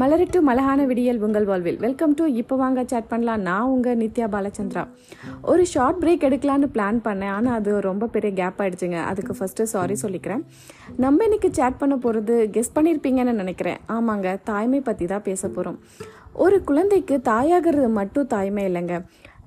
[0.00, 1.78] மலரிட்டு மலகான விடியல் உங்கள் வாழ்வில்.
[1.84, 3.40] வெல்கம் டு இப்போ வாங்க சேட் பண்ணலாம்.
[3.48, 4.82] நான் உங்கள் நித்யா பாலச்சந்திரா.
[5.52, 7.32] ஒரு ஷார்ட் பிரேக் எடுக்கலான்னு பிளான் பண்ணேன்.
[7.36, 10.44] ஆனால் அது ரொம்ப பெரிய கேப் ஆகிடுச்சுங்க அதுக்கு ஃபஸ்ட்டு சாரி சொல்லிக்கிறேன்.
[11.04, 13.80] நம்ம இன்னைக்கு சேட் பண்ண போகிறது கெஸ் பண்ணியிருப்பீங்கன்னு நினைக்கிறேன்.
[13.96, 15.80] ஆமாங்க தாய்மை பற்றி தான் பேச போகிறோம்
[16.44, 18.96] ஒரு குழந்தைக்கு தாயாகிறது மட்டும் தாய்மை இல்லைங்க.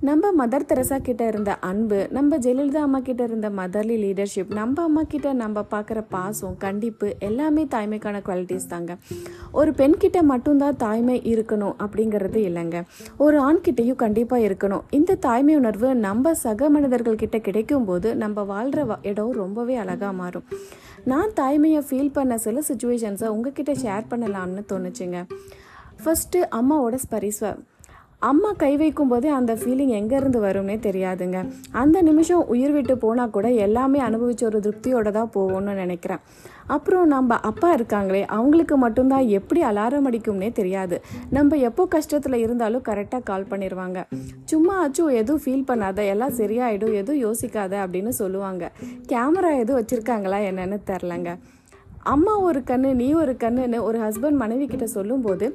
[0.08, 5.04] நம்ம மதர் தெரசா கிட்ட இருந்த அன்பு நம்ம ஜெயலலிதா அம்மா கிட்ட இருந்த மதர்லி லீடர்ஷிப் நம்ம அம்மா
[5.04, 8.96] கிட்ட நம்ம பார்க்குற பாசம் கண்டிப்பு எல்லாமே தாய்மைக்கான குவாலிட்டிஸ் தாங்க.
[9.52, 12.82] ஒரு பெண் கிட்ட மட்டும்தான் தாய்மை இருக்கணும் அப்படிங்கிறது இல்லைங்க.
[13.18, 14.82] ஒரு ஆண்கிட்டேயும் கண்டிப்பாக இருக்கணும்.
[14.90, 20.44] இந்த தாய்மை உணர்வு நம்ம சக மனிதர்கள் கிட்ட கிடைக்கும் போது நம்ம வாழ்கிற இடம் ரொம்பவே அழகாக மாறும்.
[21.06, 25.26] நான் தாய்மையை ஃபீல் பண்ண சில சுச்சுவேஷன்ஸை உங்ககிட்ட ஷேர் பண்ணலாம்னு தோணுச்சுங்க.
[26.06, 27.52] ஃபஸ்ட்டு அம்மாவோட ஸ்பரிசை
[28.30, 31.38] அம்மா கை வைக்கும் போதே அந்த ஃபீலிங் எங்கேருந்து வரும்னே தெரியாதுங்க.
[31.82, 36.22] அந்த நிமிஷம் உயிர் விட்டு போனால் கூட எல்லாமே அனுபவிச்ச ஒரு திருப்தியோட தான் போவோம்னு நினைக்கிறேன்.
[36.76, 40.98] அப்புறம் நம்ம அப்பா இருக்காங்களே அவங்களுக்கு மட்டும்தான் எப்படி அலாரம் அடிக்கும்னே தெரியாது.
[41.38, 44.02] நம்ம எப்போ கஷ்டத்தில் இருந்தாலும் கரெக்டாக கால் பண்ணிடுவாங்க
[44.52, 48.72] சும்மா ஆச்சும் எதுவும் ஃபீல் பண்ணாத எல்லாம் சரியாயிடும் எதுவும் யோசிக்காத அப்படின்னு சொல்லுவாங்க.
[49.12, 51.32] கேமரா எதுவும் வச்சுருக்காங்களா என்னன்னு தெரிலங்க
[52.12, 55.46] அம்மா ஒரு கண்ணு நீ ஒரு கண்ணுன்னு ஒரு ஹஸ்பண்ட் மனைவி கிட்ட சொல்லும்போது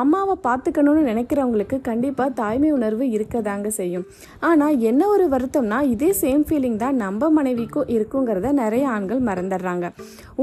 [0.00, 4.06] அம்மாவை பார்த்துக்கணும்னு நினைக்கிறவங்களுக்கு கண்டிப்பாக தாய்மை உணர்வு இருக்கதாங்க செய்யும்.
[4.50, 9.88] ஆனால் என்ன ஒரு வருத்தம்னா இதே சேம் ஃபீலிங் தான் நம்ம மனைவிக்கும் இருக்குங்கிறத நிறைய ஆண்கள் மறந்துடுறாங்க.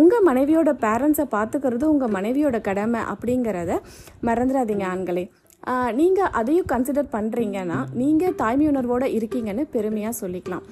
[0.02, 3.80] உங்கள் மனைவியோட பேரண்ட்ஸை பார்த்துக்கிறது உங்கள் மனைவியோட கடமை அப்படிங்கிறத
[4.30, 5.26] மறந்துடாதீங்க ஆண்களே.
[6.00, 10.66] நீங்கள் அதையும் கன்சிடர் பண்ணுறீங்கன்னா நீங்கள் தாய்மை உணர்வோடு இருக்கீங்கன்னு பெருமையாக சொல்லிக்கலாம்.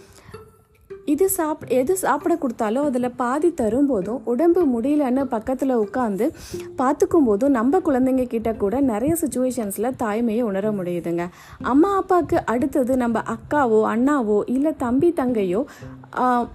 [1.06, 6.32] இது சாப் எது சாப்பிட கொடுத்தாலும் அதில் பாதி தரும்போதும் உடம்பு முடியலன்னு பக்கத்தில் உட்காந்து
[6.78, 11.30] பார்த்துக்கும் போதும் நம்ம குழந்தைங்க கிட்ட கூட நிறைய சுச்சுவேஷன்ஸில் தாய்மையை உணர முடியுதுங்க.
[11.62, 15.64] அம்மா அப்பாவுக்கு அடுத்தது நம்ம அக்காவோ அண்ணாவோ இல்லை தம்பி தங்கையோ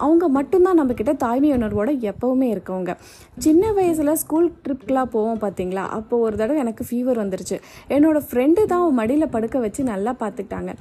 [0.05, 2.91] அவங்க மட்டும்தான் நம்மக்கிட்ட தாய்மை உணர்வோட எப்போவுமே இருக்கவங்க.
[3.45, 7.57] சின்ன வயசில் ஸ்கூல் ட்ரிப்க்கெலாம் போவோம் பார்த்தீங்களா அப்போ ஒரு தடவை எனக்கு ஃபீவர் வந்துருச்சு.
[7.95, 10.73] என்னோடய ஃப்ரெண்டு தான் மடியில் படுக்க வச்சு நல்லா பார்த்துக்கிட்டாங்க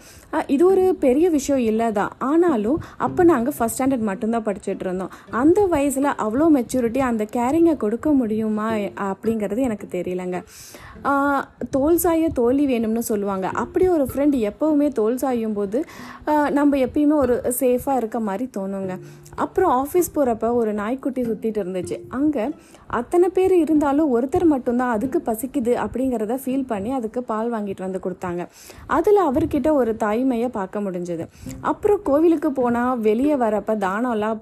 [0.55, 2.13] இது ஒரு பெரிய விஷயம் இல்லை தான்.
[2.31, 5.13] ஆனாலும் அப்போ நாங்கள் ஃபஸ்ட் ஸ்டாண்டர்ட் மட்டும்தான் படிச்சுட்டு இருந்தோம்.
[5.41, 8.69] அந்த வயசில் அவ்வளோ மெச்சூரிட்டி அந்த கேரிங்கை கொடுக்க முடியுமா
[9.11, 10.39] அப்படிங்கிறது எனக்கு தெரியலங்க.
[11.77, 13.47] தோல் சாய தோல்வி வேணும்னு சொல்லுவாங்க.
[13.63, 15.79] அப்படி ஒரு ஃப்ரெண்ட் எப்போவுமே தோல் சாயும் போது
[16.59, 18.95] நம்ம எப்பயுமே ஒரு சேஃபாக இருக்க மாதிரி தோணுங்க.
[19.45, 21.97] அப்புறம் ஆஃபீஸ் போகிறப்ப ஒரு நாய்க்குட்டி சுற்றிட்டு இருந்துச்சு.
[22.19, 22.45] அங்கே
[23.01, 28.45] அத்தனை பேர் இருந்தாலும் ஒருத்தர் மட்டும்தான் அதுக்கு பசிக்குது அப்படிங்கிறத ஃபீல் பண்ணி அதுக்கு பால் வாங்கிட்டு வந்து கொடுத்தாங்க.
[28.99, 31.27] அதில் அவர்கிட்ட ஒரு தாய்மையை பார்க்க முடிஞ்சது.
[31.73, 34.41] அப்புறம் கோவிலுக்கு போனால் வெளியே வரப்போ தானம்லாம்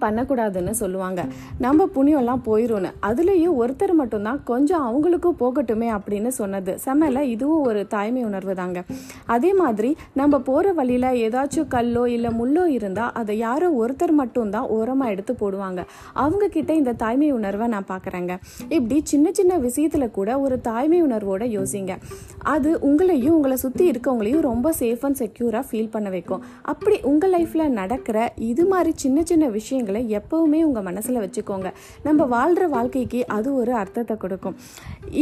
[0.00, 1.20] பண்ணக்கூடாதுன்னு சொல்லுவாங்க.
[1.58, 6.78] நம்ம புண்ணியம்லாம் போயிடும்னு அதுலேயும் ஒருத்தர் மட்டும்தான் கொஞ்சம் அவங்களுக்கும் போகட்டுமே அப்படின்னு சொன்னது.
[6.84, 8.82] செம்மல இதுவும் ஒரு தாய்மை உணர்வு தாங்க.
[9.26, 15.10] அதே மாதிரி நம்ம போகிற வழியில் ஏதாச்சும் கல்லோ இல்லை முள்ளோ இருந்தால் அதை யாரோ ஒருத்தர் மட்டும்தான் ஓரமாக
[15.10, 15.80] எடுத்து போடுவாங்க.
[16.12, 18.32] அவங்க கிட்ட இந்த தாய்மை உணர்வை நான் பார்க்குறேங்க
[18.68, 21.92] இப்படி சின்ன சின்ன விஷயத்தில் கூட ஒரு தாய்மை உணர்வோட யோசிங்க.
[22.38, 26.42] அது உங்களையும் உங்களை சுற்றி இருக்கவங்களையும் ரொம்ப சேஃப் அண்ட் செக்யூராக ஃபீல் பண்ண வைக்கும்.
[26.62, 31.68] அப்படி உங்கள் லைஃப்பில் நடக்கிற இது மாதிரி சின்ன சின்ன விஷயம் விஷயங்களை எப்போவுமே உங்கள் மனசில் வச்சுக்கோங்க.
[32.06, 34.56] நம்ம வாழ்கிற வாழ்க்கைக்கு அது ஒரு அர்த்தத்தை கொடுக்கும்.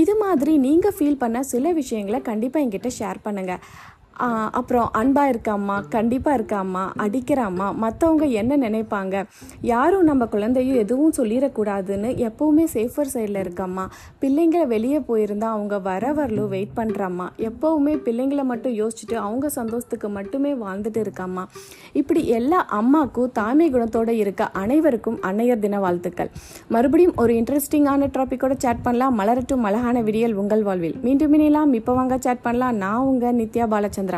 [0.02, 3.62] இது மாதிரி நீங்கள் ஃபீல் பண்ண சில விஷயங்களை கண்டிப்பாக என்கிட்ட ஷேர் பண்ணுங்கள்
[4.28, 9.24] அப்புறம் அன்பாக இருக்க அம்மா கண்டிப்பாக இருக்க அம்மா அடிக்கிற அம்மா மற்றவங்க என்ன நினைப்பாங்க?
[9.60, 13.86] யாரும் நம்ம குழந்தையும் எதுவும் சொல்லிடக்கூடாதுன்னு எப்போவுமே சேஃபர் சைடில் இருக்காம்மா
[14.20, 20.52] பிள்ளைங்களை வெளியே போயிருந்தால் அவங்க வர வரலும் வெயிட் பண்ணுறாம்மா எப்போவுமே பிள்ளைங்களை மட்டும் யோசிச்சுட்டு அவங்க சந்தோஷத்துக்கு மட்டுமே
[20.52, 21.44] வாழ்ந்துட்டு இருக்காம்மா
[21.92, 26.30] இப்படி எல்லா அம்மாக்கும் தாய்மை குணத்தோடு இருக்க அனைவருக்கும் அன்னையர் தின வாழ்த்துக்கள்.
[26.68, 29.18] மறுபடியும் ஒரு இன்ட்ரெஸ்டிங்கான டாப்பிக்கோட சேட் பண்ணலாம்.
[29.18, 30.96] மலரட்டும் மலகான விடியல் உங்கள் வாழ்வில்.
[31.02, 31.72] மீண்டும் இணையலாம்.
[31.72, 32.76] இப்போ வாங்க சேட் பண்ணலாம்.
[32.76, 34.08] நான் உங்கள் நித்யா பாலச்சந்திரன்.